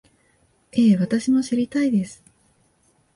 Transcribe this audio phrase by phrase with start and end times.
[0.71, 2.23] ええ、私も知りたいです